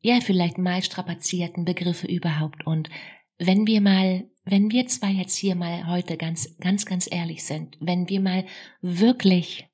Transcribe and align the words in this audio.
ja, 0.00 0.20
vielleicht 0.20 0.58
mal 0.58 0.82
strapazierten 0.82 1.64
Begriffe 1.64 2.06
überhaupt. 2.06 2.66
Und 2.66 2.88
wenn 3.38 3.66
wir 3.66 3.80
mal, 3.80 4.28
wenn 4.44 4.70
wir 4.70 4.86
zwei 4.86 5.10
jetzt 5.10 5.36
hier 5.36 5.54
mal 5.54 5.86
heute 5.86 6.16
ganz, 6.16 6.56
ganz, 6.58 6.86
ganz 6.86 7.08
ehrlich 7.10 7.44
sind, 7.44 7.76
wenn 7.80 8.08
wir 8.08 8.20
mal 8.20 8.44
wirklich 8.80 9.68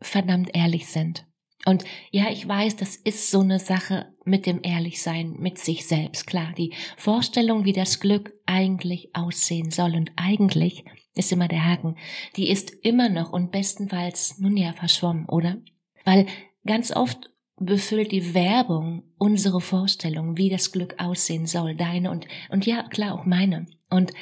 verdammt 0.00 0.50
ehrlich 0.54 0.86
sind. 0.86 1.26
Und 1.66 1.84
ja, 2.10 2.30
ich 2.30 2.48
weiß, 2.48 2.76
das 2.76 2.96
ist 2.96 3.30
so 3.30 3.40
eine 3.40 3.58
Sache 3.58 4.14
mit 4.24 4.46
dem 4.46 4.60
Ehrlichsein 4.62 5.36
mit 5.38 5.58
sich 5.58 5.86
selbst. 5.86 6.26
Klar, 6.26 6.54
die 6.56 6.72
Vorstellung, 6.96 7.66
wie 7.66 7.74
das 7.74 8.00
Glück 8.00 8.32
eigentlich 8.46 9.14
aussehen 9.14 9.70
soll 9.70 9.94
und 9.94 10.10
eigentlich 10.16 10.84
ist 11.14 11.32
immer 11.32 11.48
der 11.48 11.64
Haken, 11.64 11.96
die 12.36 12.48
ist 12.48 12.70
immer 12.82 13.10
noch 13.10 13.32
und 13.32 13.50
bestenfalls 13.50 14.38
nun 14.38 14.56
ja 14.56 14.72
verschwommen, 14.72 15.28
oder? 15.28 15.58
Weil 16.04 16.26
ganz 16.64 16.92
oft 16.92 17.30
befüllt 17.60 18.10
die 18.10 18.34
Werbung 18.34 19.04
unsere 19.18 19.60
Vorstellung, 19.60 20.36
wie 20.36 20.48
das 20.48 20.72
Glück 20.72 20.94
aussehen 20.98 21.46
soll, 21.46 21.76
deine 21.76 22.10
und, 22.10 22.26
und 22.48 22.66
ja, 22.66 22.82
klar, 22.88 23.14
auch 23.14 23.26
meine. 23.26 23.66
Und, 23.90 24.12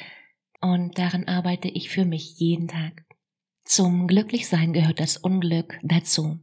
und 0.61 0.97
daran 0.97 1.27
arbeite 1.27 1.69
ich 1.69 1.89
für 1.89 2.05
mich 2.05 2.37
jeden 2.37 2.67
Tag. 2.67 3.05
Zum 3.63 4.07
Glücklichsein 4.07 4.73
gehört 4.73 4.99
das 4.99 5.17
Unglück 5.17 5.79
dazu 5.83 6.39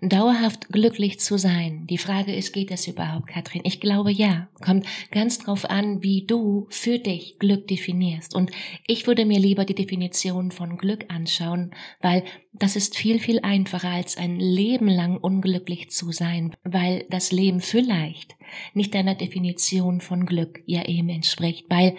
dauerhaft 0.00 0.68
glücklich 0.68 1.18
zu 1.20 1.38
sein. 1.38 1.86
Die 1.88 1.98
Frage 1.98 2.34
ist, 2.34 2.52
geht 2.52 2.70
das 2.70 2.86
überhaupt, 2.86 3.28
Katrin? 3.28 3.62
Ich 3.64 3.80
glaube 3.80 4.12
ja. 4.12 4.48
Kommt 4.64 4.86
ganz 5.10 5.38
drauf 5.38 5.68
an, 5.68 6.02
wie 6.02 6.24
du 6.26 6.66
für 6.70 6.98
dich 6.98 7.38
Glück 7.38 7.66
definierst. 7.66 8.34
Und 8.34 8.50
ich 8.86 9.06
würde 9.06 9.24
mir 9.24 9.38
lieber 9.38 9.64
die 9.64 9.74
Definition 9.74 10.50
von 10.50 10.76
Glück 10.76 11.06
anschauen, 11.08 11.74
weil 12.00 12.24
das 12.52 12.76
ist 12.76 12.96
viel, 12.96 13.18
viel 13.18 13.40
einfacher 13.40 13.90
als 13.90 14.16
ein 14.16 14.38
Leben 14.38 14.88
lang 14.88 15.16
unglücklich 15.16 15.90
zu 15.90 16.12
sein, 16.12 16.56
weil 16.64 17.06
das 17.10 17.32
Leben 17.32 17.60
vielleicht 17.60 18.36
nicht 18.74 18.94
deiner 18.94 19.14
Definition 19.14 20.00
von 20.00 20.26
Glück 20.26 20.60
ja 20.66 20.86
eben 20.86 21.08
entspricht, 21.08 21.66
weil 21.68 21.96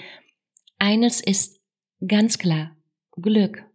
eines 0.78 1.22
ist 1.22 1.60
ganz 2.06 2.38
klar, 2.38 2.76
Glück 3.22 3.66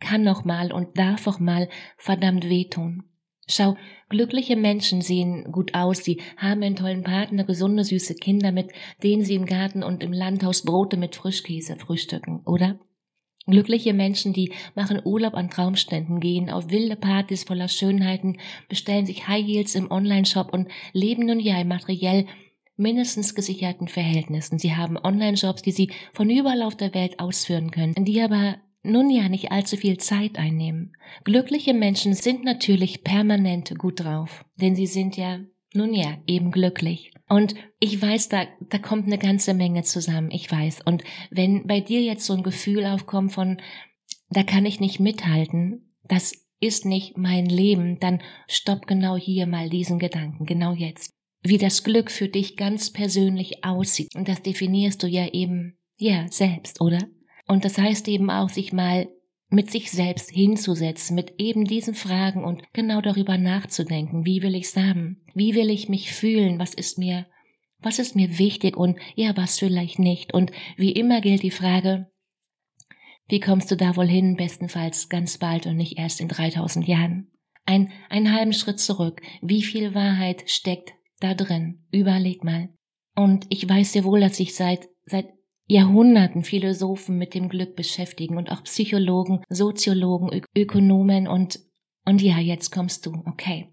kann 0.00 0.22
noch 0.22 0.44
mal 0.44 0.72
und 0.72 0.98
darf 0.98 1.26
auch 1.26 1.38
mal 1.38 1.68
verdammt 1.96 2.48
wehtun. 2.48 3.09
Schau, 3.50 3.76
glückliche 4.08 4.54
Menschen 4.54 5.00
sehen 5.02 5.50
gut 5.50 5.74
aus, 5.74 6.04
sie 6.04 6.20
haben 6.36 6.62
einen 6.62 6.76
tollen 6.76 7.02
Partner, 7.02 7.42
gesunde, 7.42 7.82
süße 7.82 8.14
Kinder, 8.14 8.52
mit 8.52 8.70
denen 9.02 9.24
sie 9.24 9.34
im 9.34 9.44
Garten 9.44 9.82
und 9.82 10.04
im 10.04 10.12
Landhaus 10.12 10.62
Brote 10.62 10.96
mit 10.96 11.16
Frischkäse 11.16 11.74
frühstücken, 11.74 12.42
oder? 12.46 12.78
Glückliche 13.46 13.92
Menschen, 13.92 14.32
die 14.32 14.52
machen 14.76 15.00
Urlaub 15.04 15.34
an 15.34 15.50
Traumständen, 15.50 16.20
gehen 16.20 16.48
auf 16.48 16.70
wilde 16.70 16.94
Partys 16.94 17.42
voller 17.42 17.66
Schönheiten, 17.66 18.38
bestellen 18.68 19.06
sich 19.06 19.26
High 19.26 19.44
Heels 19.44 19.74
im 19.74 19.90
Onlineshop 19.90 20.52
und 20.52 20.68
leben 20.92 21.26
nun 21.26 21.40
ja 21.40 21.64
materiell 21.64 22.26
mindestens 22.76 23.34
gesicherten 23.34 23.88
Verhältnissen. 23.88 24.60
Sie 24.60 24.76
haben 24.76 24.96
Online-Jobs, 24.96 25.62
die 25.62 25.72
sie 25.72 25.90
von 26.12 26.30
überall 26.30 26.62
auf 26.62 26.76
der 26.76 26.94
Welt 26.94 27.18
ausführen 27.18 27.72
können, 27.72 27.94
die 28.04 28.20
aber 28.22 28.58
nun 28.82 29.10
ja 29.10 29.28
nicht 29.28 29.52
allzu 29.52 29.76
viel 29.76 29.98
Zeit 29.98 30.38
einnehmen. 30.38 30.92
Glückliche 31.24 31.74
Menschen 31.74 32.14
sind 32.14 32.44
natürlich 32.44 33.04
permanent 33.04 33.78
gut 33.78 34.00
drauf, 34.00 34.44
denn 34.56 34.74
sie 34.74 34.86
sind 34.86 35.16
ja, 35.16 35.40
nun 35.74 35.94
ja, 35.94 36.18
eben 36.26 36.50
glücklich. 36.50 37.12
Und 37.28 37.54
ich 37.78 38.00
weiß, 38.00 38.28
da, 38.28 38.46
da 38.60 38.78
kommt 38.78 39.06
eine 39.06 39.18
ganze 39.18 39.54
Menge 39.54 39.82
zusammen, 39.82 40.30
ich 40.30 40.50
weiß. 40.50 40.80
Und 40.84 41.04
wenn 41.30 41.66
bei 41.66 41.80
dir 41.80 42.02
jetzt 42.02 42.26
so 42.26 42.34
ein 42.34 42.42
Gefühl 42.42 42.84
aufkommt 42.86 43.32
von, 43.32 43.60
da 44.30 44.42
kann 44.42 44.66
ich 44.66 44.80
nicht 44.80 44.98
mithalten, 44.98 45.94
das 46.08 46.32
ist 46.60 46.84
nicht 46.84 47.16
mein 47.16 47.46
Leben, 47.46 47.98
dann 48.00 48.22
stopp 48.48 48.86
genau 48.86 49.16
hier 49.16 49.46
mal 49.46 49.70
diesen 49.70 49.98
Gedanken, 49.98 50.44
genau 50.44 50.74
jetzt. 50.74 51.10
Wie 51.42 51.56
das 51.56 51.84
Glück 51.84 52.10
für 52.10 52.28
dich 52.28 52.56
ganz 52.56 52.92
persönlich 52.92 53.64
aussieht. 53.64 54.14
Und 54.14 54.28
das 54.28 54.42
definierst 54.42 55.02
du 55.02 55.06
ja 55.06 55.28
eben, 55.32 55.78
ja, 55.96 56.26
selbst, 56.28 56.80
oder? 56.80 56.98
Und 57.50 57.64
das 57.64 57.78
heißt 57.78 58.06
eben 58.06 58.30
auch, 58.30 58.48
sich 58.48 58.72
mal 58.72 59.08
mit 59.48 59.72
sich 59.72 59.90
selbst 59.90 60.30
hinzusetzen, 60.30 61.16
mit 61.16 61.34
eben 61.38 61.64
diesen 61.64 61.94
Fragen 61.94 62.44
und 62.44 62.62
genau 62.72 63.00
darüber 63.00 63.38
nachzudenken, 63.38 64.24
wie 64.24 64.40
will 64.44 64.54
ich's 64.54 64.76
haben? 64.76 65.24
Wie 65.34 65.56
will 65.56 65.68
ich 65.68 65.88
mich 65.88 66.12
fühlen? 66.12 66.60
Was 66.60 66.74
ist 66.74 66.96
mir, 66.96 67.26
was 67.80 67.98
ist 67.98 68.14
mir 68.14 68.38
wichtig 68.38 68.76
und 68.76 69.00
ja, 69.16 69.36
was 69.36 69.58
vielleicht 69.58 69.98
nicht? 69.98 70.32
Und 70.32 70.52
wie 70.76 70.92
immer 70.92 71.20
gilt 71.20 71.42
die 71.42 71.50
Frage, 71.50 72.06
wie 73.26 73.40
kommst 73.40 73.68
du 73.72 73.76
da 73.76 73.96
wohl 73.96 74.06
hin? 74.06 74.36
Bestenfalls 74.36 75.08
ganz 75.08 75.38
bald 75.38 75.66
und 75.66 75.76
nicht 75.76 75.98
erst 75.98 76.20
in 76.20 76.28
3000 76.28 76.86
Jahren. 76.86 77.32
Ein, 77.66 77.90
einen 78.10 78.32
halben 78.32 78.52
Schritt 78.52 78.78
zurück. 78.78 79.22
Wie 79.42 79.62
viel 79.62 79.92
Wahrheit 79.92 80.48
steckt 80.48 80.92
da 81.18 81.34
drin? 81.34 81.84
Überleg 81.90 82.44
mal. 82.44 82.68
Und 83.16 83.46
ich 83.48 83.68
weiß 83.68 83.94
sehr 83.94 84.04
wohl, 84.04 84.20
dass 84.20 84.38
ich 84.38 84.54
seit, 84.54 84.88
seit 85.04 85.26
Jahrhunderten 85.70 86.42
Philosophen 86.42 87.16
mit 87.16 87.32
dem 87.32 87.48
Glück 87.48 87.76
beschäftigen 87.76 88.36
und 88.36 88.50
auch 88.50 88.64
Psychologen, 88.64 89.44
Soziologen, 89.48 90.28
Ök 90.32 90.46
Ökonomen 90.56 91.28
und, 91.28 91.60
und 92.04 92.20
ja, 92.20 92.38
jetzt 92.38 92.70
kommst 92.72 93.06
du, 93.06 93.22
okay. 93.24 93.68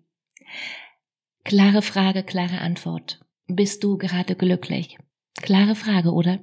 Klare 1.44 1.81
Frage, 1.81 2.22
klare 2.22 2.59
Antwort. 2.62 3.19
Bist 3.47 3.84
du 3.84 3.97
gerade 3.97 4.36
glücklich? 4.36 5.00
Klare 5.41 5.74
Frage, 5.74 6.12
oder? 6.12 6.40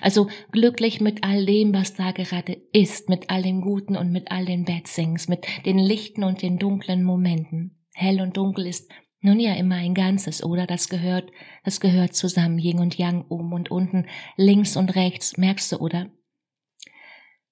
Also 0.00 0.26
glücklich 0.50 1.00
mit 1.00 1.22
all 1.22 1.46
dem, 1.46 1.72
was 1.72 1.94
da 1.94 2.10
gerade 2.10 2.54
ist, 2.72 3.08
mit 3.08 3.30
all 3.30 3.42
den 3.42 3.60
guten 3.60 3.96
und 3.96 4.10
mit 4.10 4.32
all 4.32 4.46
den 4.46 4.64
Bad 4.64 4.92
Things, 4.92 5.28
mit 5.28 5.46
den 5.64 5.78
lichten 5.78 6.24
und 6.24 6.42
den 6.42 6.58
dunklen 6.58 7.04
Momenten. 7.04 7.86
Hell 7.94 8.20
und 8.20 8.36
dunkel 8.36 8.66
ist 8.66 8.90
nun 9.20 9.40
ja, 9.40 9.54
immer 9.54 9.76
ein 9.76 9.94
Ganzes, 9.94 10.44
oder? 10.44 10.66
Das 10.66 10.88
gehört, 10.88 11.30
das 11.64 11.80
gehört 11.80 12.14
zusammen, 12.14 12.58
Yin 12.58 12.78
und 12.78 12.98
Yang, 12.98 13.26
oben 13.28 13.52
und 13.52 13.70
unten, 13.70 14.06
links 14.36 14.76
und 14.76 14.94
rechts, 14.94 15.36
merkst 15.36 15.72
du, 15.72 15.76
oder? 15.78 16.10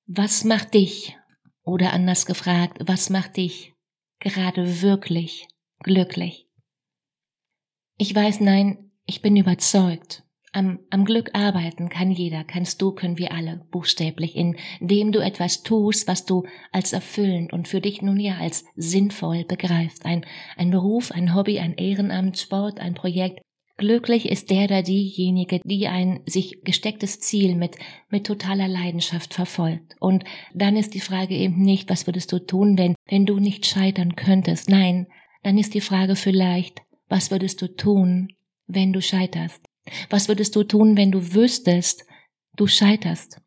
Was 0.07 0.45
macht 0.45 0.75
dich, 0.75 1.17
oder 1.67 1.93
anders 1.93 2.25
gefragt, 2.27 2.79
was 2.87 3.11
macht 3.11 3.37
dich 3.37 3.75
gerade 4.21 4.81
wirklich 4.81 5.49
glücklich? 5.81 6.49
Ich 7.99 8.15
weiß, 8.15 8.41
nein, 8.41 8.93
ich 9.05 9.21
bin 9.21 9.37
überzeugt, 9.37 10.26
am, 10.57 10.79
am 10.89 11.05
Glück 11.05 11.31
arbeiten 11.35 11.91
kann 11.91 12.11
jeder, 12.11 12.43
kannst 12.43 12.81
du, 12.81 12.93
können 12.93 13.19
wir 13.19 13.33
alle, 13.33 13.67
buchstäblich, 13.71 14.35
indem 14.35 15.13
du 15.13 15.21
etwas 15.21 15.63
tust, 15.63 16.09
was 16.09 16.25
du 16.25 16.45
als 16.73 16.95
erfüllend 16.95 17.53
und 17.53 17.69
für 17.69 17.83
dich 17.83 18.01
nun 18.01 18.19
ja 18.19 18.39
als 18.39 18.65
sinnvoll 18.75 19.45
begreifst. 19.45 20.07
Ein, 20.07 20.25
ein 20.57 20.71
Beruf, 20.71 21.13
ein 21.13 21.35
Hobby, 21.35 21.59
ein 21.59 21.75
Ehrenamt, 21.75 22.39
Sport, 22.39 22.81
ein 22.81 22.95
Projekt. 22.95 23.41
Glücklich 23.77 24.31
ist 24.31 24.51
der 24.51 24.65
oder 24.65 24.83
diejenige, 24.83 25.61
die 25.63 25.87
ein 25.89 26.21
sich 26.25 26.63
gestecktes 26.65 27.21
Ziel 27.21 27.55
mit, 27.55 27.77
mit 28.09 28.27
totaler 28.27 28.69
Leidenschaft 28.69 29.35
verfolgt. 29.35 29.95
Und 30.01 30.25
dann 30.55 30.79
ist 30.79 30.95
die 30.95 31.01
Frage 31.01 31.35
eben 31.35 31.61
nicht, 31.61 31.91
was 31.91 32.07
würdest 32.07 32.33
du 32.33 32.39
tun, 32.39 32.79
wenn, 32.79 32.95
wenn 33.07 33.27
du 33.27 33.39
nicht 33.39 33.67
scheitern 33.67 34.17
könntest? 34.17 34.71
Nein, 34.71 35.07
dann 35.43 35.59
ist 35.59 35.75
die 35.75 35.83
Frage 35.83 36.17
vielleicht, 36.17 36.81
was 37.11 37.31
würdest 37.31 37.61
du 37.61 37.69
tun, 37.69 38.33
wenn 38.67 38.95
du 38.95 39.03
scheiterst? 39.03 39.66
Was 40.11 40.29
würdest 40.29 40.57
du 40.57 40.65
tun, 40.65 40.97
wenn 40.97 41.13
du 41.13 41.35
wüsstest, 41.35 42.05
du 42.57 42.67
scheiterst? 42.67 43.41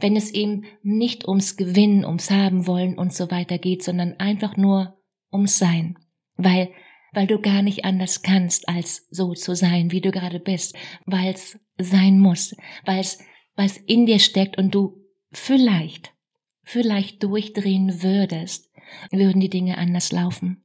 Wenn 0.00 0.16
es 0.16 0.30
eben 0.32 0.64
nicht 0.82 1.26
ums 1.26 1.56
Gewinnen, 1.56 2.04
ums 2.04 2.30
Haben 2.30 2.66
wollen 2.66 2.98
und 2.98 3.12
so 3.12 3.30
weiter 3.30 3.58
geht, 3.58 3.82
sondern 3.82 4.14
einfach 4.14 4.56
nur 4.56 4.98
ums 5.32 5.58
Sein. 5.58 5.98
Weil, 6.36 6.70
weil 7.12 7.26
du 7.26 7.40
gar 7.40 7.62
nicht 7.62 7.84
anders 7.84 8.22
kannst, 8.22 8.68
als 8.68 9.06
so 9.10 9.34
zu 9.34 9.54
sein, 9.54 9.90
wie 9.90 10.00
du 10.00 10.10
gerade 10.10 10.40
bist, 10.40 10.76
weil 11.06 11.34
es 11.34 11.58
sein 11.78 12.18
muss, 12.18 12.54
weil 12.84 13.00
es 13.00 13.76
in 13.76 14.06
dir 14.06 14.18
steckt 14.18 14.58
und 14.58 14.74
du 14.74 15.04
vielleicht, 15.30 16.12
vielleicht 16.62 17.22
durchdrehen 17.22 18.02
würdest, 18.02 18.70
würden 19.10 19.40
die 19.40 19.50
Dinge 19.50 19.78
anders 19.78 20.12
laufen. 20.12 20.64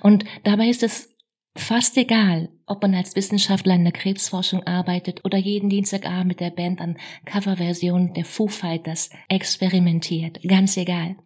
Und 0.00 0.24
dabei 0.44 0.68
ist 0.68 0.82
es 0.82 1.13
fast 1.56 1.96
egal, 1.96 2.50
ob 2.66 2.82
man 2.82 2.94
als 2.94 3.16
Wissenschaftler 3.16 3.74
in 3.74 3.84
der 3.84 3.92
Krebsforschung 3.92 4.62
arbeitet 4.64 5.24
oder 5.24 5.38
jeden 5.38 5.68
Dienstagabend 5.70 6.26
mit 6.26 6.40
der 6.40 6.50
Band 6.50 6.80
an 6.80 6.98
Coverversionen 7.24 8.14
der 8.14 8.24
Foo 8.24 8.48
Fighters 8.48 9.10
experimentiert. 9.28 10.40
Ganz 10.46 10.76
egal. 10.76 11.16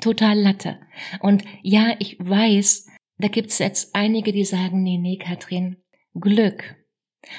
Total 0.00 0.38
Latte. 0.38 0.80
Und 1.20 1.44
ja, 1.62 1.94
ich 1.98 2.16
weiß, 2.18 2.86
da 3.18 3.28
gibt's 3.28 3.58
jetzt 3.58 3.94
einige, 3.94 4.32
die 4.32 4.44
sagen, 4.44 4.82
nee, 4.82 4.98
nee, 4.98 5.16
Katrin, 5.16 5.76
Glück. 6.14 6.76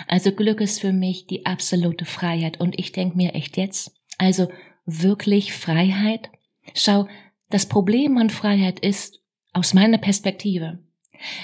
Also 0.08 0.32
Glück 0.32 0.62
ist 0.62 0.82
für 0.82 0.92
mich 0.92 1.28
die 1.28 1.46
absolute 1.46 2.06
Freiheit. 2.06 2.60
Und 2.60 2.80
ich 2.80 2.92
denk 2.92 3.16
mir 3.16 3.36
echt 3.36 3.58
jetzt, 3.58 3.92
also 4.18 4.50
wirklich 4.86 5.54
Freiheit? 5.54 6.32
Schau, 6.74 7.08
das 7.50 7.68
Problem 7.68 8.18
an 8.18 8.30
Freiheit 8.30 8.80
ist, 8.80 9.22
aus 9.54 9.74
meiner 9.74 9.98
Perspektive, 9.98 10.80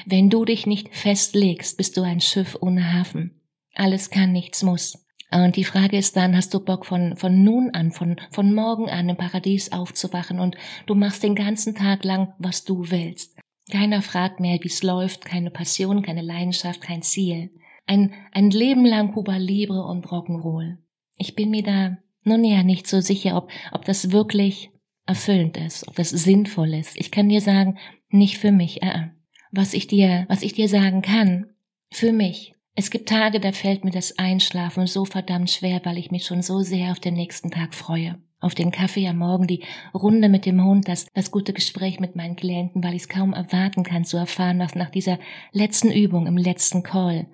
wenn 0.06 0.30
du 0.30 0.46
dich 0.46 0.66
nicht 0.66 0.96
festlegst, 0.96 1.78
bist 1.78 1.98
du 1.98 2.02
ein 2.02 2.22
Schiff 2.22 2.58
ohne 2.62 2.94
Hafen. 2.94 3.42
Alles 3.76 4.10
kann, 4.10 4.32
nichts 4.32 4.64
muss. 4.64 5.06
Und 5.32 5.56
die 5.56 5.64
Frage 5.64 5.98
ist 5.98 6.16
dann, 6.16 6.36
hast 6.36 6.54
du 6.54 6.60
Bock 6.60 6.86
von, 6.86 7.16
von 7.18 7.44
nun 7.44 7.72
an, 7.72 7.92
von, 7.92 8.18
von 8.30 8.54
morgen 8.54 8.90
an 8.90 9.10
im 9.10 9.18
Paradies 9.18 9.72
aufzuwachen 9.72 10.40
und 10.40 10.56
du 10.86 10.94
machst 10.94 11.24
den 11.24 11.34
ganzen 11.34 11.74
Tag 11.74 12.04
lang, 12.04 12.34
was 12.38 12.66
du 12.66 12.92
willst. 12.92 13.40
Keiner 13.72 14.02
fragt 14.02 14.40
mehr, 14.40 14.60
wie 14.62 14.68
es 14.68 14.84
läuft, 14.84 15.26
keine 15.26 15.50
Passion, 15.50 16.04
keine 16.04 16.22
Leidenschaft, 16.22 16.82
kein 16.82 17.02
Ziel. 17.02 17.52
Ein, 17.88 18.14
ein 18.32 18.52
Leben 18.52 18.86
lang 18.86 19.14
Cuba 19.14 19.38
Libre 19.38 19.84
und 19.84 20.06
Rock'n'Roll. 20.06 20.78
Ich 21.18 21.36
bin 21.36 21.50
mir 21.50 21.64
da 21.64 21.98
nun 22.24 22.44
ja 22.44 22.64
nicht 22.64 22.88
so 22.88 23.02
sicher, 23.02 23.36
ob, 23.36 23.50
ob 23.72 23.86
das 23.86 24.12
wirklich 24.12 24.70
erfüllend 25.06 25.58
ist, 25.58 25.88
ob 25.88 25.96
das 25.96 26.10
sinnvoll 26.10 26.74
ist. 26.74 26.98
Ich 26.98 27.12
kann 27.12 27.30
dir 27.30 27.42
sagen, 27.42 27.78
nicht 28.10 28.38
für 28.38 28.52
mich. 28.52 28.84
Äh, 28.84 29.10
was 29.54 29.74
ich 29.74 29.88
dir, 29.88 30.26
was 30.28 30.42
ich 30.42 30.54
dir 30.54 30.68
sagen 30.68 31.02
kann, 31.02 31.46
für 31.92 32.12
mich 32.12 32.54
es 32.76 32.90
gibt 32.90 33.08
Tage, 33.08 33.40
da 33.40 33.52
fällt 33.52 33.86
mir 33.86 33.92
das 33.92 34.18
Einschlafen 34.18 34.88
so 34.88 35.06
verdammt 35.06 35.52
schwer, 35.52 35.82
weil 35.84 36.00
ich 36.00 36.10
mich 36.10 36.26
schon 36.26 36.42
so 36.42 36.62
sehr 36.62 36.92
auf 36.92 37.00
den 37.00 37.14
nächsten 37.14 37.52
Tag 37.52 37.76
freue. 37.76 38.20
Auf 38.40 38.56
den 38.56 38.72
Kaffee 38.72 39.08
am 39.08 39.20
Morgen, 39.20 39.46
die 39.46 39.64
Runde 39.94 40.28
mit 40.28 40.48
dem 40.48 40.64
Hund, 40.66 40.88
das, 40.88 41.06
das 41.14 41.30
gute 41.30 41.54
Gespräch 41.54 42.00
mit 42.00 42.16
meinen 42.16 42.36
Klienten, 42.36 42.84
weil 42.84 42.96
ich 42.96 43.04
es 43.04 43.10
kaum 43.10 43.34
erwarten 43.34 43.84
kann 43.84 44.06
zu 44.06 44.18
erfahren, 44.18 44.58
was 44.58 44.74
nach 44.74 44.90
dieser 44.90 45.20
letzten 45.52 45.92
Übung 45.92 46.26
im 46.26 46.36
letzten 46.36 46.82
Call, 46.82 47.28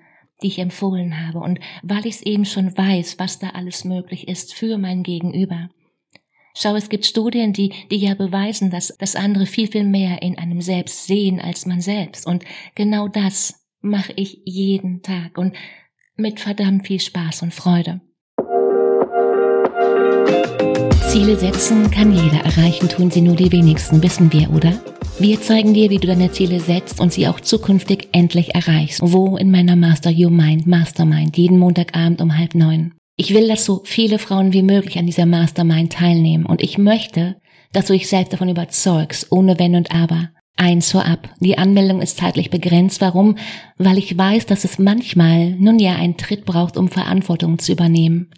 die 0.43 0.47
ich 0.47 0.59
empfohlen 0.59 1.25
habe, 1.25 1.39
und 1.39 1.59
weil 1.83 2.05
ich 2.05 2.15
es 2.15 2.21
eben 2.21 2.45
schon 2.45 2.77
weiß, 2.77 3.17
was 3.17 3.39
da 3.39 3.51
alles 3.51 3.85
möglich 3.85 4.27
ist 4.27 4.53
für 4.53 4.77
mein 4.77 5.03
Gegenüber. 5.03 5.69
Schau, 6.55 6.75
es 6.75 6.89
gibt 6.89 7.05
Studien, 7.05 7.53
die, 7.53 7.73
die 7.91 7.97
ja 7.97 8.15
beweisen, 8.15 8.71
dass, 8.71 8.95
dass 8.97 9.15
andere 9.15 9.45
viel, 9.45 9.67
viel 9.67 9.83
mehr 9.83 10.21
in 10.21 10.37
einem 10.37 10.61
selbst 10.61 11.05
sehen 11.05 11.39
als 11.39 11.65
man 11.65 11.81
selbst. 11.81 12.25
Und 12.25 12.43
genau 12.75 13.07
das 13.07 13.65
mache 13.81 14.13
ich 14.15 14.41
jeden 14.45 15.01
Tag 15.01 15.37
und 15.37 15.55
mit 16.15 16.39
verdammt 16.39 16.87
viel 16.87 16.99
Spaß 16.99 17.43
und 17.43 17.53
Freude. 17.53 18.01
Ziele 21.07 21.37
setzen 21.37 21.89
kann 21.89 22.11
jeder 22.11 22.45
erreichen, 22.45 22.87
tun 22.89 23.09
sie 23.09 23.21
nur 23.21 23.35
die 23.35 23.51
wenigsten, 23.51 24.03
wissen 24.03 24.31
wir, 24.31 24.51
oder? 24.51 24.79
Wir 25.17 25.41
zeigen 25.41 25.73
dir, 25.73 25.89
wie 25.89 25.97
du 25.97 26.07
deine 26.07 26.31
Ziele 26.31 26.59
setzt 26.59 26.99
und 26.99 27.11
sie 27.11 27.27
auch 27.27 27.39
zukünftig 27.39 28.09
endlich 28.11 28.55
erreichst. 28.55 29.01
Wo 29.01 29.35
in 29.35 29.51
meiner 29.51 29.75
Master 29.75 30.11
Your 30.15 30.29
Mind 30.29 30.67
Mastermind, 30.67 31.35
jeden 31.37 31.57
Montagabend 31.57 32.21
um 32.21 32.37
halb 32.37 32.55
neun. 32.55 32.93
Ich 33.21 33.33
will, 33.33 33.49
dass 33.49 33.65
so 33.65 33.81
viele 33.83 34.17
Frauen 34.17 34.53
wie 34.53 34.61
möglich 34.61 34.97
an 34.97 35.05
dieser 35.05 35.25
Mastermind 35.25 35.91
teilnehmen 35.91 36.45
und 36.45 36.61
ich 36.61 36.77
möchte, 36.77 37.35
dass 37.73 37.87
du 37.87 37.93
dich 37.93 38.07
selbst 38.07 38.31
davon 38.31 38.47
überzeugst, 38.47 39.29
ohne 39.29 39.59
Wenn 39.59 39.75
und 39.75 39.91
Aber. 39.91 40.29
Eins 40.55 40.91
vorab. 40.91 41.27
Die 41.41 41.57
Anmeldung 41.57 42.01
ist 42.01 42.15
zeitlich 42.15 42.49
begrenzt. 42.49 43.01
Warum? 43.01 43.35
Weil 43.77 43.97
ich 43.97 44.17
weiß, 44.17 44.45
dass 44.45 44.63
es 44.63 44.79
manchmal 44.79 45.51
nun 45.51 45.79
ja 45.79 45.97
einen 45.97 46.15
Tritt 46.15 46.45
braucht, 46.45 46.77
um 46.77 46.87
Verantwortung 46.87 47.59
zu 47.59 47.73
übernehmen. 47.73 48.31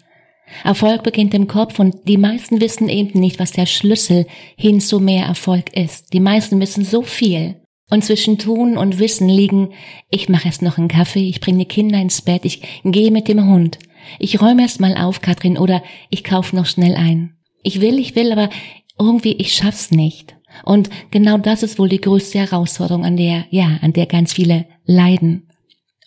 Erfolg 0.64 1.04
beginnt 1.04 1.32
im 1.34 1.46
Kopf 1.46 1.78
und 1.78 2.08
die 2.08 2.18
meisten 2.18 2.60
wissen 2.60 2.88
eben 2.88 3.20
nicht, 3.20 3.38
was 3.38 3.52
der 3.52 3.66
Schlüssel 3.66 4.26
hin 4.56 4.80
zu 4.80 4.98
mehr 4.98 5.26
Erfolg 5.26 5.76
ist. 5.76 6.12
Die 6.12 6.18
meisten 6.18 6.58
wissen 6.58 6.84
so 6.84 7.02
viel. 7.02 7.62
Und 7.88 8.04
zwischen 8.04 8.36
Tun 8.36 8.76
und 8.76 8.98
Wissen 8.98 9.28
liegen, 9.28 9.74
ich 10.10 10.28
mache 10.28 10.46
erst 10.46 10.62
noch 10.62 10.78
einen 10.78 10.88
Kaffee, 10.88 11.28
ich 11.28 11.40
bringe 11.40 11.58
die 11.58 11.66
Kinder 11.66 12.00
ins 12.00 12.22
Bett, 12.22 12.44
ich 12.44 12.62
gehe 12.82 13.12
mit 13.12 13.28
dem 13.28 13.46
Hund. 13.46 13.78
Ich 14.18 14.40
räume 14.40 14.62
erst 14.62 14.80
mal 14.80 14.96
auf, 14.96 15.20
Katrin, 15.20 15.58
oder 15.58 15.82
ich 16.10 16.24
kaufe 16.24 16.56
noch 16.56 16.66
schnell 16.66 16.94
ein. 16.94 17.36
Ich 17.62 17.80
will, 17.80 17.98
ich 17.98 18.16
will, 18.16 18.32
aber 18.32 18.50
irgendwie 18.98 19.32
ich 19.32 19.54
schaff's 19.54 19.90
nicht. 19.90 20.36
Und 20.64 20.90
genau 21.10 21.38
das 21.38 21.62
ist 21.62 21.78
wohl 21.78 21.88
die 21.88 22.00
größte 22.00 22.38
Herausforderung, 22.38 23.04
an 23.04 23.16
der, 23.16 23.46
ja, 23.50 23.78
an 23.80 23.92
der 23.92 24.06
ganz 24.06 24.32
viele 24.32 24.66
leiden. 24.84 25.48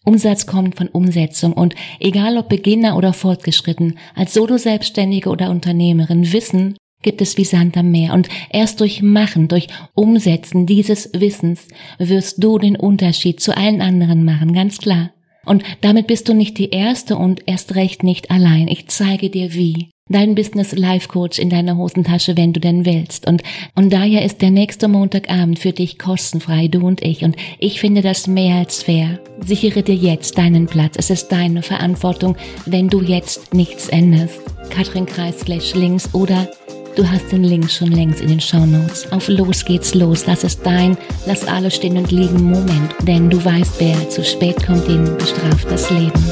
Umsatz 0.06 0.46
kommt 0.46 0.76
von 0.76 0.88
Umsetzung 0.88 1.54
und 1.54 1.74
egal 2.00 2.38
ob 2.38 2.48
Beginner 2.48 2.96
oder 2.96 3.12
fortgeschritten, 3.12 3.98
als 4.14 4.36
Solo-Selbstständige 4.36 5.30
oder 5.30 5.50
Unternehmerin, 5.50 6.32
Wissen 6.32 6.78
gibt 7.02 7.22
es 7.22 7.38
wie 7.38 7.44
Sand 7.44 7.76
am 7.78 7.92
Meer 7.92 8.14
und 8.14 8.30
erst 8.52 8.82
durch 8.82 9.02
Machen, 9.02 9.48
durch 9.48 9.68
Umsetzen 9.94 10.66
dieses 10.66 11.12
Wissens 11.14 11.68
wirst 11.98 12.44
du 12.44 12.60
den 12.60 12.76
Unterschied 12.76 13.40
zu 13.40 13.56
allen 13.56 13.82
anderen 13.82 14.24
machen, 14.26 14.54
ganz 14.54 14.78
klar. 14.78 15.12
Und 15.46 15.64
damit 15.82 16.08
bist 16.08 16.28
du 16.28 16.34
nicht 16.34 16.58
die 16.58 16.70
Erste 16.70 17.18
und 17.18 17.44
erst 17.46 17.76
recht 17.76 18.04
nicht 18.04 18.32
allein. 18.32 18.68
Ich 18.68 18.88
zeige 18.88 19.30
dir 19.30 19.54
wie. 19.54 19.90
Dein 20.08 20.36
Business 20.36 20.72
Life 20.74 21.08
Coach 21.08 21.40
in 21.40 21.50
deiner 21.50 21.78
Hosentasche, 21.78 22.38
wenn 22.38 22.54
du 22.54 22.60
denn 22.60 22.86
willst. 22.86 23.26
Und, 23.26 23.42
und 23.74 23.92
daher 23.92 24.24
ist 24.24 24.40
der 24.44 24.52
nächste 24.52 24.88
Montagabend 24.88 25.58
für 25.58 25.72
dich 25.72 25.98
kostenfrei, 25.98 26.68
du 26.68 26.86
und 26.86 27.02
ich. 27.02 27.24
Und 27.24 27.36
ich 27.58 27.80
finde 27.80 28.04
das 28.04 28.28
mehr 28.28 28.58
als 28.58 28.84
fair. 28.84 29.20
Sichere 29.40 29.82
dir 29.82 29.96
jetzt 29.96 30.38
deinen 30.38 30.68
Platz. 30.68 30.94
Es 30.96 31.10
ist 31.10 31.30
deine 31.30 31.64
Verantwortung, 31.64 32.38
wenn 32.68 32.88
du 32.88 33.02
jetzt 33.02 33.56
nichts 33.56 33.90
änderst. 33.90 34.42
Katrin 34.70 35.08
Kreis 35.08 35.48
links 35.74 36.14
oder 36.14 36.52
Du 36.96 37.06
hast 37.12 37.30
den 37.30 37.44
Link 37.44 37.70
schon 37.70 37.92
längst 37.92 38.22
in 38.22 38.30
den 38.30 38.40
Shownotes. 38.40 39.12
Auf 39.12 39.28
Los 39.28 39.66
geht's 39.66 39.94
los. 39.94 40.24
Das 40.24 40.46
ist 40.46 40.66
dein 40.66 40.98
Lass 41.26 41.46
alles 41.46 41.76
stehen 41.76 41.98
und 41.98 42.10
liegen 42.10 42.42
Moment. 42.42 42.96
Denn 43.02 43.30
du 43.30 43.44
weißt, 43.44 43.82
wer 43.82 44.10
zu 44.10 44.24
spät 44.24 44.66
kommt, 44.66 44.88
den 44.88 45.04
bestraft 45.18 45.70
das 45.70 45.90
Leben. 45.90 46.24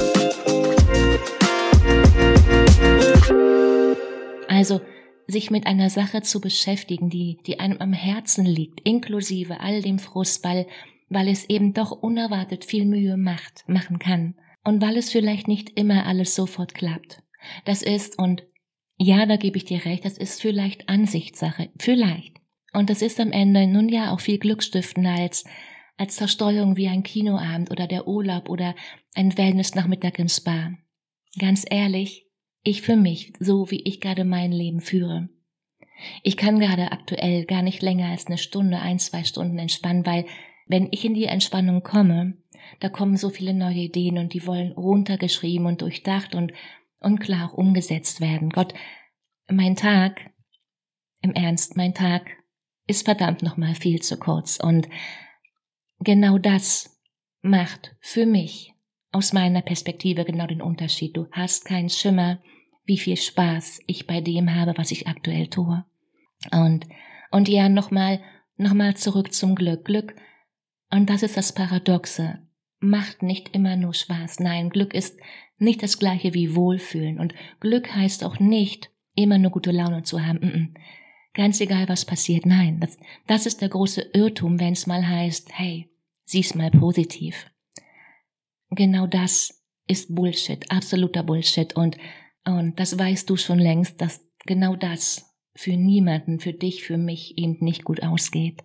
Also, 4.48 4.80
sich 5.28 5.52
mit 5.52 5.68
einer 5.68 5.90
Sache 5.90 6.22
zu 6.22 6.40
beschäftigen, 6.40 7.10
die, 7.10 7.40
die 7.46 7.60
einem 7.60 7.80
am 7.80 7.92
Herzen 7.92 8.46
liegt, 8.46 8.80
inklusive 8.88 9.60
all 9.60 9.82
dem 9.82 10.00
Frust, 10.00 10.46
weil, 10.46 10.66
weil 11.10 11.28
es 11.28 11.50
eben 11.50 11.74
doch 11.74 11.92
unerwartet 11.92 12.64
viel 12.64 12.86
Mühe 12.86 13.18
macht, 13.18 13.66
machen 13.68 14.00
kann. 14.00 14.36
Und 14.64 14.82
weil 14.82 14.96
es 14.96 15.12
vielleicht 15.12 15.50
nicht 15.50 15.78
immer 15.78 16.06
alles 16.06 16.36
sofort 16.36 16.74
klappt. 16.74 17.22
Das 17.66 17.82
ist, 17.82 18.18
und 18.18 18.44
ja, 19.04 19.26
da 19.26 19.36
gebe 19.36 19.58
ich 19.58 19.66
dir 19.66 19.86
recht, 19.86 20.06
das 20.06 20.18
ist 20.18 20.42
vielleicht 20.42 20.88
Ansichtssache, 20.88 21.70
vielleicht. 21.78 22.38
Und 22.74 22.90
das 22.90 23.02
ist 23.02 23.20
am 23.20 23.32
Ende 23.32 23.68
nun 23.68 23.90
ja 23.90 24.12
auch 24.14 24.20
viel 24.20 24.40
glückstiftender 24.40 25.12
als, 25.12 25.44
als 25.98 26.16
Zerstreuung 26.16 26.76
wie 26.76 26.88
ein 26.88 27.04
Kinoabend 27.04 27.70
oder 27.70 27.86
der 27.86 28.08
Urlaub 28.08 28.50
oder 28.50 28.76
ein 29.14 29.38
Wellnessnachmittag 29.38 30.18
im 30.18 30.30
Spa. 30.30 30.72
Ganz 31.38 31.66
ehrlich, 31.70 32.28
ich 32.64 32.82
für 32.82 32.96
mich, 32.96 33.34
so 33.40 33.70
wie 33.70 33.82
ich 33.84 34.00
gerade 34.00 34.24
mein 34.24 34.52
Leben 34.52 34.80
führe. 34.80 35.30
Ich 36.24 36.38
kann 36.38 36.60
gerade 36.60 36.92
aktuell 36.92 37.46
gar 37.46 37.62
nicht 37.62 37.82
länger 37.82 38.08
als 38.08 38.28
eine 38.28 38.38
Stunde, 38.38 38.80
ein, 38.80 39.00
zwei 39.00 39.24
Stunden 39.24 39.60
entspannen, 39.60 40.06
weil 40.06 40.26
wenn 40.68 40.88
ich 40.92 41.04
in 41.06 41.14
die 41.14 41.26
Entspannung 41.26 41.84
komme, 41.84 42.38
da 42.80 42.90
kommen 42.90 43.18
so 43.18 43.30
viele 43.30 43.54
neue 43.54 43.82
Ideen 43.82 44.18
und 44.18 44.34
die 44.34 44.48
wollen 44.48 44.72
runtergeschrieben 44.72 45.68
und 45.68 45.82
durchdacht 45.82 46.36
und 46.36 46.54
und 47.04 47.20
klar 47.20 47.50
auch 47.50 47.54
umgesetzt 47.54 48.22
werden. 48.22 48.50
Gott, 48.50 48.74
mein 49.48 49.76
Tag, 49.76 50.32
im 51.22 51.34
Ernst, 51.34 51.78
mein 51.78 51.94
Tag 51.94 52.26
ist 52.88 53.06
verdammt 53.06 53.44
nochmal 53.44 53.76
viel 53.76 54.02
zu 54.02 54.18
kurz 54.18 54.58
und 54.58 54.90
genau 56.00 56.38
das 56.38 57.00
macht 57.42 57.96
für 58.02 58.26
mich 58.26 58.74
aus 59.12 59.32
meiner 59.32 59.62
Perspektive 59.62 60.26
genau 60.26 60.48
den 60.48 60.62
Unterschied. 60.62 61.16
Du 61.16 61.28
hast 61.32 61.66
keinen 61.66 61.90
Schimmer, 61.90 62.42
wie 62.86 62.98
viel 62.98 63.16
Spaß 63.16 63.82
ich 63.88 64.08
bei 64.08 64.22
dem 64.22 64.54
habe, 64.54 64.74
was 64.78 64.92
ich 64.92 65.08
aktuell 65.08 65.48
tue. 65.48 65.86
Und, 66.52 66.88
und 67.32 67.48
ja, 67.48 67.70
nochmal, 67.70 68.22
nochmal 68.58 68.98
zurück 68.98 69.34
zum 69.34 69.56
Glück. 69.56 69.86
Glück, 69.86 70.16
und 70.90 71.10
das 71.10 71.24
ist 71.24 71.38
das 71.38 71.54
Paradoxe, 71.54 72.40
macht 72.84 73.24
nicht 73.24 73.56
immer 73.56 73.76
nur 73.76 73.94
Spaß. 73.94 74.40
Nein, 74.40 74.70
Glück 74.70 74.94
ist 74.94 75.20
nicht 75.58 75.82
das 75.82 75.98
gleiche 75.98 76.34
wie 76.34 76.56
Wohlfühlen. 76.56 77.20
Und 77.20 77.34
Glück 77.60 77.96
heißt 77.96 78.24
auch 78.24 78.40
nicht, 78.40 78.92
immer 79.16 79.38
nur 79.38 79.52
gute 79.52 79.72
Laune 79.72 80.04
zu 80.04 80.26
haben. 80.26 80.74
Ganz 81.34 81.62
egal, 81.62 81.90
was 81.90 82.06
passiert. 82.06 82.46
Nein, 82.46 82.80
das, 82.80 82.98
das 83.28 83.46
ist 83.46 83.62
der 83.62 83.70
große 83.70 84.02
Irrtum, 84.14 84.60
wenn 84.60 84.74
es 84.74 84.88
mal 84.88 85.08
heißt, 85.08 85.58
hey, 85.58 85.90
sieh's 86.26 86.56
mal 86.56 86.72
positiv. 86.72 87.50
Genau 88.70 89.08
das 89.08 89.64
ist 89.88 90.14
Bullshit, 90.14 90.70
absoluter 90.72 91.24
Bullshit. 91.24 91.76
Und 91.76 91.98
Und 92.46 92.80
das 92.80 92.98
weißt 93.00 93.30
du 93.30 93.38
schon 93.38 93.60
längst, 93.60 94.02
dass 94.02 94.28
genau 94.46 94.76
das 94.76 95.34
für 95.56 95.78
niemanden, 95.78 96.40
für 96.40 96.54
dich, 96.54 96.84
für 96.84 96.98
mich 96.98 97.38
eben 97.38 97.58
nicht 97.62 97.84
gut 97.84 98.04
ausgeht. 98.04 98.64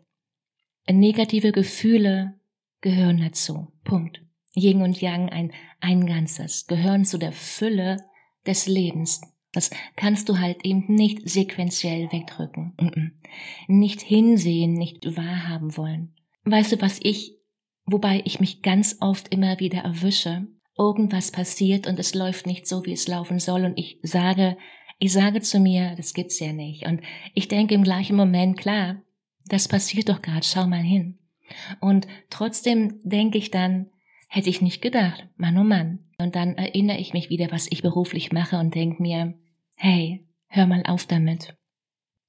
Negative 0.90 1.52
Gefühle 1.52 2.37
gehören 2.80 3.18
dazu. 3.18 3.72
Punkt. 3.84 4.22
Yin 4.54 4.82
und 4.82 5.00
Yang, 5.00 5.28
ein, 5.28 5.52
ein 5.80 6.06
Ganzes, 6.06 6.66
gehören 6.66 7.04
zu 7.04 7.18
der 7.18 7.32
Fülle 7.32 7.98
des 8.46 8.66
Lebens. 8.66 9.20
Das 9.52 9.70
kannst 9.96 10.28
du 10.28 10.38
halt 10.38 10.64
eben 10.64 10.84
nicht 10.88 11.28
sequenziell 11.28 12.12
wegdrücken. 12.12 12.74
Nicht 13.66 14.02
hinsehen, 14.02 14.74
nicht 14.74 15.04
wahrhaben 15.16 15.76
wollen. 15.76 16.14
Weißt 16.44 16.72
du, 16.72 16.80
was 16.80 16.98
ich, 17.02 17.36
wobei 17.86 18.22
ich 18.24 18.40
mich 18.40 18.62
ganz 18.62 18.98
oft 19.00 19.32
immer 19.32 19.58
wieder 19.58 19.80
erwische, 19.80 20.46
irgendwas 20.76 21.30
passiert 21.30 21.86
und 21.86 21.98
es 21.98 22.14
läuft 22.14 22.46
nicht 22.46 22.66
so, 22.66 22.84
wie 22.84 22.92
es 22.92 23.08
laufen 23.08 23.38
soll 23.38 23.64
und 23.64 23.78
ich 23.78 23.98
sage, 24.02 24.56
ich 24.98 25.12
sage 25.12 25.40
zu 25.40 25.60
mir, 25.60 25.94
das 25.96 26.12
gibt's 26.12 26.40
ja 26.40 26.52
nicht. 26.52 26.86
Und 26.86 27.00
ich 27.34 27.48
denke 27.48 27.74
im 27.74 27.84
gleichen 27.84 28.16
Moment, 28.16 28.58
klar, 28.58 29.02
das 29.46 29.68
passiert 29.68 30.08
doch 30.08 30.22
gerade, 30.22 30.44
schau 30.44 30.66
mal 30.66 30.82
hin. 30.82 31.18
Und 31.80 32.06
trotzdem 32.30 33.00
denke 33.02 33.38
ich 33.38 33.50
dann, 33.50 33.90
hätte 34.28 34.50
ich 34.50 34.60
nicht 34.60 34.82
gedacht, 34.82 35.28
Mann 35.36 35.58
oh 35.58 35.64
Mann. 35.64 36.00
Und 36.18 36.34
dann 36.36 36.54
erinnere 36.56 36.98
ich 36.98 37.12
mich 37.12 37.30
wieder, 37.30 37.50
was 37.50 37.70
ich 37.70 37.82
beruflich 37.82 38.32
mache 38.32 38.58
und 38.58 38.74
denke 38.74 39.02
mir, 39.02 39.34
hey, 39.74 40.26
hör 40.48 40.66
mal 40.66 40.84
auf 40.86 41.06
damit. 41.06 41.56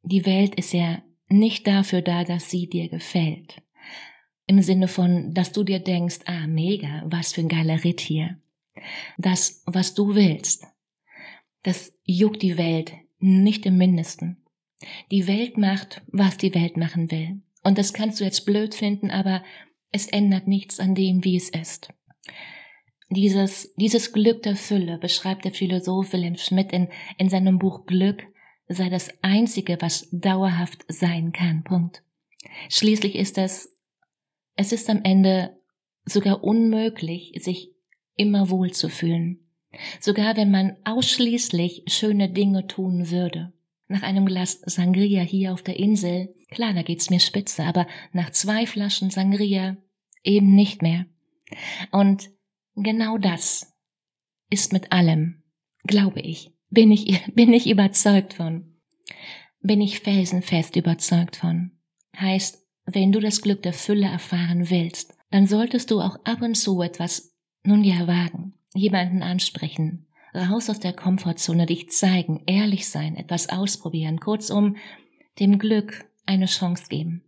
Die 0.04 0.26
Welt 0.26 0.56
ist 0.56 0.74
ja 0.74 1.02
nicht 1.28 1.68
dafür 1.68 2.02
da, 2.02 2.24
dass 2.24 2.50
sie 2.50 2.68
dir 2.70 2.90
gefällt. 2.90 3.62
Im 4.48 4.62
Sinne 4.62 4.88
von, 4.88 5.34
dass 5.34 5.52
du 5.52 5.64
dir 5.64 5.80
denkst, 5.80 6.20
ah, 6.26 6.48
mega, 6.48 7.04
was 7.06 7.34
für 7.34 7.42
ein 7.42 7.50
geiler 7.50 7.84
Ritt 7.84 8.00
hier. 8.00 8.40
Das, 9.18 9.64
was 9.66 9.94
du 9.94 10.16
willst, 10.16 10.66
das 11.64 11.94
juckt 12.04 12.42
die 12.42 12.58
Welt 12.58 12.94
nicht 13.20 13.66
im 13.66 13.78
mindesten. 13.78 14.38
Die 15.12 15.28
Welt 15.28 15.58
macht, 15.58 16.02
was 16.08 16.38
die 16.38 16.56
Welt 16.56 16.78
machen 16.78 17.12
will. 17.12 17.42
Und 17.64 17.78
das 17.78 17.94
kannst 17.94 18.20
du 18.20 18.24
jetzt 18.24 18.46
blöd 18.46 18.74
finden, 18.76 19.12
aber 19.12 19.44
es 19.92 20.08
ändert 20.08 20.48
nichts 20.48 20.80
an 20.80 20.96
dem, 20.96 21.24
wie 21.24 21.36
es 21.36 21.50
ist. 21.50 21.90
Dieses, 23.10 23.74
dieses 23.76 24.14
Glück 24.14 24.44
der 24.44 24.56
Fülle 24.56 25.00
beschreibt 25.00 25.46
der 25.46 25.52
Philosoph 25.52 26.14
Wilhelm 26.14 26.36
Schmidt 26.36 26.72
in, 26.72 26.90
in 27.18 27.30
seinem 27.30 27.58
Buch 27.58 27.86
Glück 27.86 28.24
sei 28.68 28.90
das 28.90 29.10
einzige, 29.24 29.78
was 29.82 30.08
dauerhaft 30.12 30.86
sein 30.88 31.32
kann. 31.32 31.64
Punkt. 31.64 32.04
Schließlich 32.70 33.16
ist 33.16 33.38
es, 33.40 33.76
es 34.56 34.72
ist 34.72 34.90
am 34.90 35.02
Ende 35.04 35.58
sogar 36.06 36.44
unmöglich, 36.44 37.34
sich 37.42 37.72
immer 38.16 38.50
wohl 38.50 38.72
zu 38.72 38.90
fühlen. 38.90 39.40
Sogar 40.00 40.38
wenn 40.38 40.52
man 40.52 40.78
ausschließlich 40.84 41.86
schöne 41.88 42.30
Dinge 42.30 42.68
tun 42.68 43.10
würde. 43.10 43.54
Nach 43.88 44.04
einem 44.04 44.26
Glas 44.28 44.62
Sangria 44.66 45.24
hier 45.24 45.54
auf 45.54 45.64
der 45.64 45.80
Insel, 45.80 46.36
klar, 46.52 46.74
da 46.74 46.82
geht's 46.82 47.10
mir 47.10 47.20
spitze, 47.20 47.64
aber 47.64 47.88
nach 48.12 48.32
zwei 48.32 48.66
Flaschen 48.66 49.10
Sangria 49.10 49.78
eben 50.24 50.54
nicht 50.56 50.82
mehr. 50.82 51.06
Und 51.92 52.30
genau 52.76 53.18
das 53.18 53.74
ist 54.50 54.74
mit 54.74 54.92
allem, 54.92 55.44
glaube 55.84 56.22
ich, 56.22 56.52
bin 56.70 56.92
ich, 56.92 57.26
bin 57.34 57.54
ich 57.54 57.70
überzeugt 57.70 58.34
von. 58.34 58.76
Bin 59.62 59.82
ich 59.82 60.00
felsenfest 60.00 60.76
überzeugt 60.76 61.36
von. 61.36 61.72
Heißt, 62.18 62.66
wenn 62.86 63.12
du 63.12 63.20
das 63.20 63.42
Glück 63.42 63.62
der 63.62 63.74
Fülle 63.74 64.08
erfahren 64.08 64.70
willst, 64.70 65.16
dann 65.32 65.46
solltest 65.46 65.92
du 65.92 66.02
auch 66.02 66.18
ab 66.24 66.42
und 66.42 66.56
zu 66.56 66.82
etwas, 66.82 67.36
nun 67.64 67.84
ja, 67.84 68.08
wagen, 68.08 68.54
jemanden 68.74 69.22
ansprechen, 69.22 70.08
raus 70.34 70.70
aus 70.70 70.80
der 70.80 70.94
Komfortzone, 70.94 71.66
dich 71.66 71.90
zeigen, 71.90 72.44
ehrlich 72.48 72.88
sein, 72.88 73.16
etwas 73.16 73.50
ausprobieren, 73.50 74.20
kurzum, 74.20 74.78
dem 75.40 75.60
Glück 75.60 76.09
eine 76.30 76.46
Chance 76.46 76.86
geben. 76.90 77.24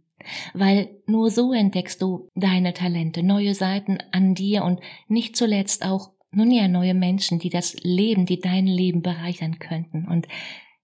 Weil 0.53 1.01
nur 1.07 1.31
so 1.31 1.51
entdeckst 1.51 2.01
du 2.01 2.29
deine 2.35 2.73
Talente, 2.73 3.23
neue 3.23 3.55
Seiten 3.55 3.97
an 4.11 4.35
dir 4.35 4.63
und 4.63 4.79
nicht 5.07 5.35
zuletzt 5.35 5.83
auch, 5.83 6.11
nun 6.31 6.51
ja, 6.51 6.67
neue 6.67 6.93
Menschen, 6.93 7.39
die 7.39 7.49
das 7.49 7.75
Leben, 7.81 8.25
die 8.25 8.39
dein 8.39 8.67
Leben 8.67 9.01
bereichern 9.01 9.59
könnten. 9.59 10.07
Und 10.07 10.27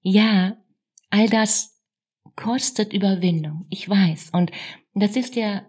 ja, 0.01 0.57
all 1.09 1.29
das 1.29 1.81
kostet 2.35 2.91
Überwindung, 2.91 3.65
ich 3.69 3.87
weiß. 3.87 4.31
Und 4.33 4.51
das 4.93 5.15
ist 5.15 5.35
ja 5.35 5.65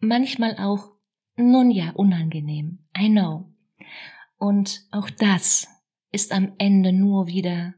manchmal 0.00 0.58
auch, 0.58 0.90
nun 1.36 1.70
ja, 1.70 1.90
unangenehm. 1.92 2.86
I 2.98 3.08
know. 3.08 3.46
Und 4.38 4.82
auch 4.90 5.08
das 5.10 5.68
ist 6.12 6.32
am 6.32 6.52
Ende 6.58 6.92
nur 6.92 7.26
wieder 7.26 7.74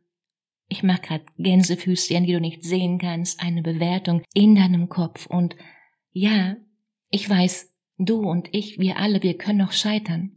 ich 0.68 0.82
mach 0.82 1.00
grad 1.00 1.22
Gänsefüßchen, 1.38 2.24
die 2.24 2.32
du 2.32 2.40
nicht 2.40 2.64
sehen 2.64 2.98
kannst, 2.98 3.40
eine 3.40 3.62
Bewertung 3.62 4.22
in 4.34 4.54
deinem 4.54 4.88
Kopf. 4.88 5.26
Und 5.26 5.56
ja, 6.12 6.56
ich 7.10 7.28
weiß, 7.28 7.72
du 7.98 8.20
und 8.28 8.48
ich, 8.52 8.78
wir 8.78 8.98
alle, 8.98 9.22
wir 9.22 9.36
können 9.36 9.58
noch 9.58 9.72
scheitern. 9.72 10.32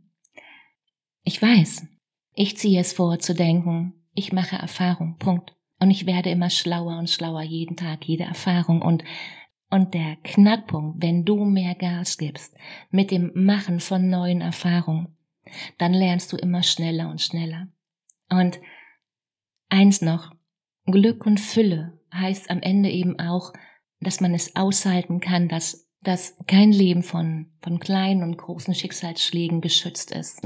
Ich 1.23 1.41
weiß. 1.41 1.87
Ich 2.35 2.57
ziehe 2.57 2.79
es 2.79 2.93
vor 2.93 3.19
zu 3.19 3.33
denken, 3.33 3.93
ich 4.13 4.31
mache 4.31 4.55
Erfahrung, 4.55 5.17
Punkt. 5.17 5.55
Und 5.79 5.91
ich 5.91 6.05
werde 6.05 6.29
immer 6.29 6.49
schlauer 6.49 6.97
und 6.97 7.09
schlauer 7.09 7.41
jeden 7.41 7.75
Tag, 7.75 8.05
jede 8.05 8.23
Erfahrung. 8.25 8.81
Und, 8.81 9.03
und 9.69 9.93
der 9.93 10.17
Knackpunkt, 10.23 11.01
wenn 11.01 11.25
du 11.25 11.45
mehr 11.45 11.75
Gas 11.75 12.17
gibst 12.17 12.55
mit 12.91 13.11
dem 13.11 13.31
Machen 13.33 13.79
von 13.79 14.09
neuen 14.09 14.41
Erfahrungen, 14.41 15.17
dann 15.77 15.93
lernst 15.93 16.31
du 16.31 16.37
immer 16.37 16.63
schneller 16.63 17.09
und 17.09 17.21
schneller. 17.21 17.67
Und 18.29 18.59
Eins 19.69 20.01
noch, 20.01 20.31
Glück 20.85 21.25
und 21.25 21.39
Fülle 21.39 21.99
heißt 22.13 22.49
am 22.49 22.61
Ende 22.61 22.89
eben 22.89 23.19
auch, 23.19 23.53
dass 24.01 24.19
man 24.19 24.33
es 24.33 24.55
aushalten 24.55 25.19
kann, 25.19 25.47
dass, 25.47 25.87
dass 26.01 26.37
kein 26.47 26.71
Leben 26.71 27.03
von, 27.03 27.51
von 27.61 27.79
kleinen 27.79 28.23
und 28.23 28.37
großen 28.37 28.73
Schicksalsschlägen 28.73 29.61
geschützt 29.61 30.11
ist. 30.11 30.41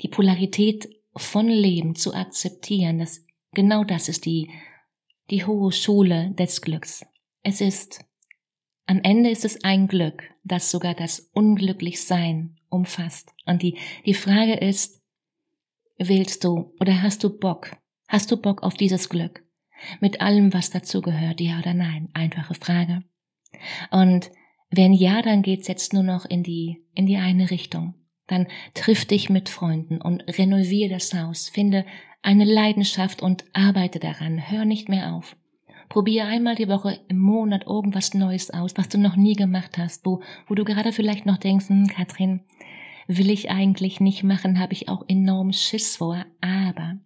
Die 0.00 0.08
Polarität 0.08 0.88
von 1.16 1.48
Leben 1.48 1.96
zu 1.96 2.14
akzeptieren, 2.14 2.98
das, 2.98 3.24
genau 3.52 3.84
das 3.84 4.08
ist 4.08 4.24
die, 4.26 4.50
die 5.30 5.44
hohe 5.44 5.72
Schule 5.72 6.32
des 6.38 6.60
Glücks. 6.62 7.04
Es 7.42 7.60
ist, 7.60 8.04
am 8.86 9.00
Ende 9.02 9.30
ist 9.30 9.44
es 9.44 9.64
ein 9.64 9.88
Glück, 9.88 10.22
das 10.44 10.70
sogar 10.70 10.94
das 10.94 11.30
Unglücklichsein 11.32 12.60
umfasst. 12.68 13.32
Und 13.46 13.62
die, 13.62 13.78
die 14.06 14.14
Frage 14.14 14.54
ist, 14.54 15.02
willst 15.98 16.44
du 16.44 16.74
oder 16.80 17.02
hast 17.02 17.24
du 17.24 17.38
Bock, 17.38 17.76
Hast 18.10 18.32
du 18.32 18.36
Bock 18.36 18.64
auf 18.64 18.74
dieses 18.74 19.08
Glück? 19.08 19.44
Mit 20.00 20.20
allem, 20.20 20.52
was 20.52 20.70
dazu 20.70 21.00
gehört, 21.00 21.40
ja 21.40 21.60
oder 21.60 21.74
nein? 21.74 22.08
Einfache 22.12 22.54
Frage. 22.54 23.04
Und 23.92 24.32
wenn 24.68 24.92
ja, 24.92 25.22
dann 25.22 25.42
geht's 25.42 25.68
jetzt 25.68 25.92
nur 25.92 26.02
noch 26.02 26.24
in 26.24 26.42
die, 26.42 26.84
in 26.92 27.06
die 27.06 27.18
eine 27.18 27.52
Richtung. 27.52 27.94
Dann 28.26 28.48
triff 28.74 29.04
dich 29.04 29.30
mit 29.30 29.48
Freunden 29.48 30.00
und 30.00 30.24
renovier 30.26 30.88
das 30.88 31.14
Haus, 31.14 31.48
finde 31.48 31.86
eine 32.20 32.44
Leidenschaft 32.44 33.22
und 33.22 33.44
arbeite 33.52 34.00
daran. 34.00 34.50
Hör 34.50 34.64
nicht 34.64 34.88
mehr 34.88 35.14
auf. 35.14 35.36
Probier 35.88 36.26
einmal 36.26 36.56
die 36.56 36.68
Woche 36.68 36.98
im 37.06 37.18
Monat 37.18 37.64
irgendwas 37.68 38.12
Neues 38.12 38.50
aus, 38.50 38.76
was 38.76 38.88
du 38.88 38.98
noch 38.98 39.14
nie 39.14 39.36
gemacht 39.36 39.78
hast, 39.78 40.04
wo, 40.04 40.20
wo 40.48 40.56
du 40.56 40.64
gerade 40.64 40.90
vielleicht 40.90 41.26
noch 41.26 41.38
denkst, 41.38 41.68
hm, 41.68 41.86
Katrin, 41.86 42.40
will 43.06 43.30
ich 43.30 43.52
eigentlich 43.52 44.00
nicht 44.00 44.24
machen, 44.24 44.58
habe 44.58 44.72
ich 44.72 44.88
auch 44.88 45.04
enorm 45.06 45.52
Schiss 45.52 45.96
vor, 45.96 46.26
aber 46.40 46.98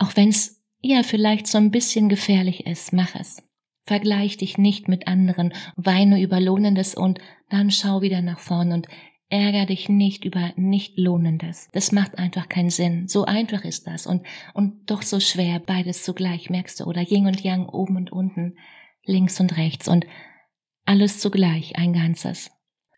auch 0.00 0.16
wenn's 0.16 0.60
ja 0.80 1.02
vielleicht 1.02 1.46
so 1.46 1.58
ein 1.58 1.70
bisschen 1.70 2.08
gefährlich 2.08 2.66
ist, 2.66 2.92
mach 2.92 3.14
es. 3.14 3.42
Vergleich 3.82 4.36
dich 4.36 4.56
nicht 4.56 4.88
mit 4.88 5.06
anderen, 5.06 5.52
weine 5.76 6.20
über 6.22 6.40
Lohnendes 6.40 6.94
und 6.94 7.18
dann 7.48 7.70
schau 7.70 8.02
wieder 8.02 8.22
nach 8.22 8.38
vorn 8.38 8.72
und 8.72 8.88
ärger 9.28 9.66
dich 9.66 9.88
nicht 9.88 10.24
über 10.24 10.52
nicht 10.56 10.98
Lohnendes. 10.98 11.68
Das 11.72 11.92
macht 11.92 12.18
einfach 12.18 12.48
keinen 12.48 12.70
Sinn. 12.70 13.08
So 13.08 13.24
einfach 13.24 13.64
ist 13.64 13.86
das 13.86 14.06
und, 14.06 14.26
und 14.54 14.90
doch 14.90 15.02
so 15.02 15.20
schwer, 15.20 15.60
beides 15.60 16.02
zugleich, 16.02 16.50
merkst 16.50 16.80
du, 16.80 16.84
oder 16.84 17.02
Yin 17.02 17.26
und 17.26 17.42
Yang, 17.42 17.68
oben 17.68 17.96
und 17.96 18.10
unten, 18.10 18.56
links 19.04 19.38
und 19.38 19.56
rechts 19.56 19.86
und 19.86 20.06
alles 20.84 21.20
zugleich, 21.20 21.76
ein 21.76 21.92
Ganzes. 21.92 22.50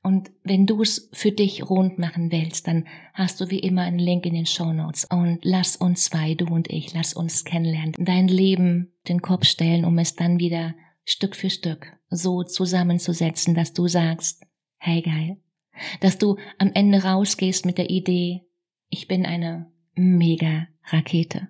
Und 0.02 0.32
wenn 0.42 0.66
du 0.66 0.82
es 0.82 1.08
für 1.12 1.30
dich 1.30 1.68
rund 1.70 1.98
machen 1.98 2.32
willst, 2.32 2.66
dann 2.66 2.88
hast 3.14 3.40
du 3.40 3.50
wie 3.50 3.60
immer 3.60 3.82
einen 3.82 4.00
Link 4.00 4.26
in 4.26 4.34
den 4.34 4.46
Show 4.46 4.72
Notes. 4.72 5.04
Und 5.04 5.38
lass 5.42 5.76
uns 5.76 6.06
zwei, 6.06 6.34
du 6.34 6.46
und 6.46 6.68
ich, 6.70 6.92
lass 6.92 7.14
uns 7.14 7.44
kennenlernen, 7.44 7.94
dein 7.98 8.26
Leben 8.26 8.92
den 9.08 9.22
Kopf 9.22 9.44
stellen, 9.44 9.84
um 9.84 9.98
es 9.98 10.16
dann 10.16 10.40
wieder 10.40 10.74
Stück 11.04 11.36
für 11.36 11.50
Stück 11.50 11.92
so 12.10 12.42
zusammenzusetzen, 12.42 13.54
dass 13.54 13.72
du 13.72 13.86
sagst, 13.86 14.44
hey 14.78 15.02
geil, 15.02 15.38
dass 16.00 16.18
du 16.18 16.36
am 16.58 16.72
Ende 16.74 17.02
rausgehst 17.02 17.64
mit 17.64 17.78
der 17.78 17.90
Idee, 17.90 18.42
ich 18.88 19.08
bin 19.08 19.24
eine 19.24 19.72
mega 19.94 20.66
Rakete. 20.84 21.48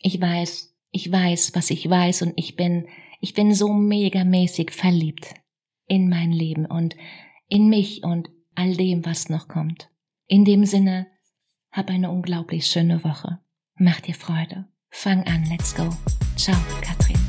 Ich 0.00 0.20
weiß, 0.20 0.74
ich 0.92 1.10
weiß, 1.10 1.54
was 1.54 1.70
ich 1.70 1.88
weiß 1.88 2.22
und 2.22 2.34
ich 2.36 2.56
bin, 2.56 2.88
ich 3.20 3.34
bin 3.34 3.52
so 3.52 3.72
megamäßig 3.72 4.70
verliebt 4.70 5.34
in 5.86 6.08
mein 6.08 6.32
Leben 6.32 6.66
und 6.66 6.96
in 7.50 7.68
mich 7.68 8.02
und 8.02 8.30
all 8.54 8.74
dem, 8.74 9.04
was 9.04 9.28
noch 9.28 9.48
kommt. 9.48 9.90
In 10.26 10.44
dem 10.44 10.64
Sinne, 10.64 11.06
Hab 11.72 11.88
eine 11.88 12.10
unglaublich 12.10 12.66
schöne 12.66 13.04
Woche. 13.04 13.38
Mach 13.76 14.00
dir 14.00 14.14
Freude. 14.14 14.66
Fang 14.90 15.22
an, 15.26 15.44
let's 15.48 15.74
go. 15.74 15.88
Ciao, 16.36 16.56
Katrin. 16.82 17.19